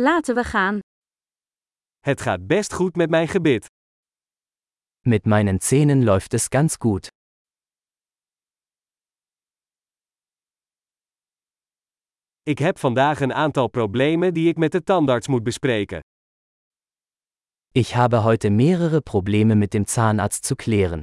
[0.00, 0.78] Laten we gaan.
[1.98, 3.66] Het gaat best goed met mijn gebit.
[5.00, 7.08] Mit meinen Zähnen läuft es ganz gut.
[12.42, 16.00] Ik heb vandaag een aantal problemen die ik met de tandarts moet bespreken.
[17.72, 21.02] Ich habe heute mehrere Probleme mit dem Zahnarzt zu klären.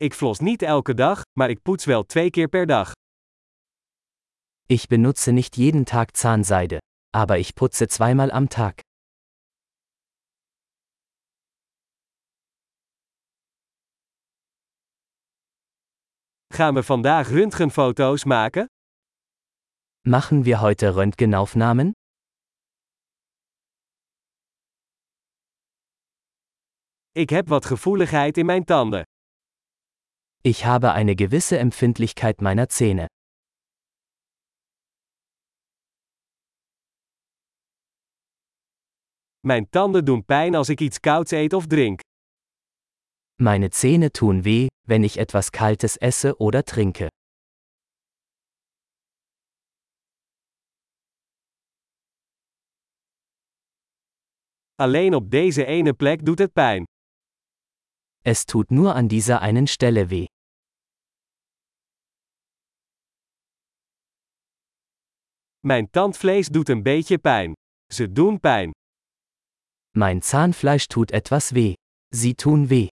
[0.00, 2.92] Ik flos niet elke dag, maar ik poets wel twee keer per dag.
[4.66, 6.78] Ich benutze nicht jeden Tag Zahnseide,
[7.10, 8.72] aber ich putze zweimal am Tag.
[16.54, 18.66] Gaan we vandaag röntgenfoto's maken?
[20.08, 21.92] Machen wir heute Röntgenaufnahmen?
[27.10, 29.02] Ik heb wat gevoeligheid in mijn tanden.
[30.50, 33.06] Ich habe eine gewisse Empfindlichkeit meiner Zähne.
[39.40, 42.00] Mijn tanden doen pijn als ik iets kouds eet of drink.
[43.36, 47.08] Meine Zähne tun weh, wenn ich etwas Kaltes esse oder trinke.
[54.74, 56.84] Alleen op deze ene plek doet het pijn.
[58.22, 60.26] Es tut nur an dieser einen Stelle weh.
[65.66, 67.52] Mijn tandvlees doet een beetje pijn.
[67.92, 68.70] Ze doen pijn.
[69.90, 71.72] Mein Zahnfleisch tut etwas weh.
[72.08, 72.86] Sie tun weh.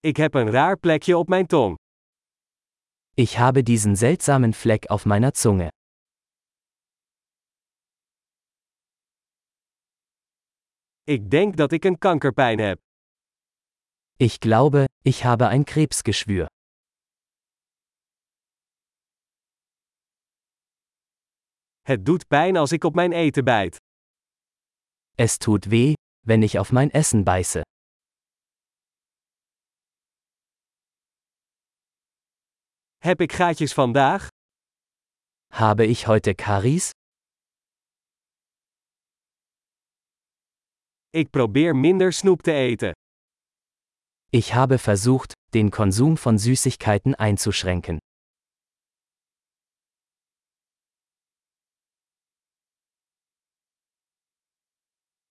[0.00, 1.76] Ik heb een raar plekje op mijn tong.
[3.14, 5.68] Ich habe diesen seltsamen Fleck auf meiner Zunge.
[11.02, 12.89] Ik denk dat ik een kankerpijn heb.
[14.22, 16.46] Ich glaube, ich habe ein Krebsgeschwür.
[21.80, 23.76] Het doet pijn als ik op mijn eten bijt.
[25.14, 25.94] Es tut weh,
[26.26, 27.62] wenn ich auf mein Essen beiße.
[32.98, 34.28] Heb ik gaatjes vandaag?
[35.52, 36.90] Habe ich heute Karies?
[41.10, 42.92] Ik probeer minder snoep te eten.
[44.32, 47.98] Ich habe versucht, den Konsum von Süßigkeiten einzuschränken.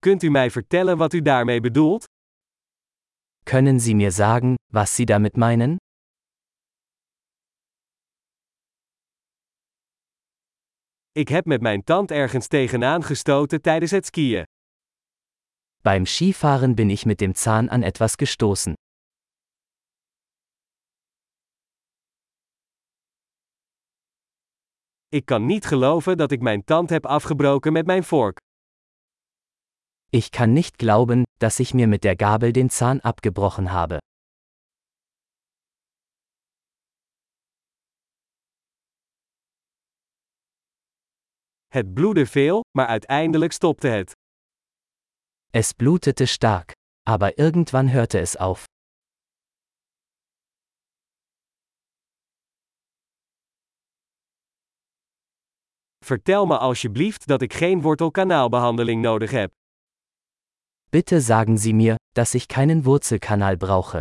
[0.00, 2.04] Kunt u mij vertellen wat u daarmee bedoelt?
[3.44, 5.76] Können Sie mir sagen, was Sie damit meinen?
[11.12, 14.44] Ik heb met mijn tand ergens tegenaan gestoten tijdens het skiën.
[15.82, 18.74] Beim Skifahren bin ich mit dem Zahn an etwas gestoßen.
[25.08, 28.38] Ik kan niet geloven dat ik mijn tand heb afgebroken met mijn vork.
[30.10, 33.98] Ich kann nicht glauben, dass ich mir mit der Gabel den Zahn abgebrochen habe.
[41.66, 44.12] Het bloedde veel, maar uiteindelijk stopte het.
[45.50, 46.72] Es blutete stark.
[47.02, 48.64] Aber irgendwann hörte es auf.
[56.06, 59.52] Vertel me alsjeblieft dat ik geen wortelkanaalbehandeling nodig heb.
[60.90, 64.00] Bitte sagen Sie mir, dass ich keinen Wurzelkanal brauche.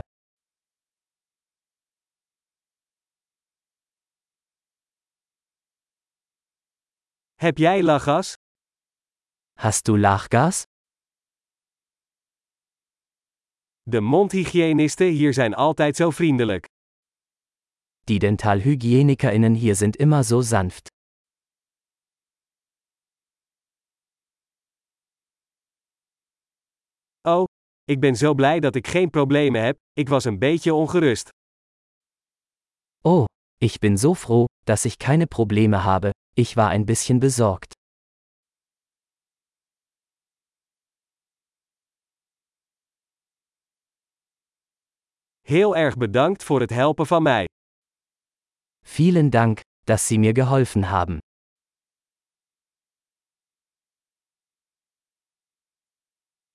[7.36, 8.34] Heb jij lachgas?
[9.54, 10.64] Hast du Lachgas?
[13.82, 16.66] De mondhygiënisten hier zijn altijd zo vriendelijk.
[18.04, 20.95] Die DentalhygienikerInnen hier sind immer so sanft.
[27.28, 27.44] Oh,
[27.84, 31.30] ik ben zo blij dat ik geen problemen heb, ik was een beetje ongerust.
[33.02, 33.26] Oh,
[33.58, 37.74] ich bin so froh, dass ich keine Probleme habe, ich war ein bisschen besorgt.
[45.42, 47.46] Heel erg bedankt voor het helpen van mij.
[48.86, 51.20] Vielen Dank, dass Sie mir geholfen haben.